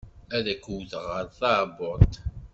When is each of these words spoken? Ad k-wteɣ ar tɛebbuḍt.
Ad 0.35 0.45
k-wteɣ 0.63 1.05
ar 1.19 1.25
tɛebbuḍt. 1.39 2.13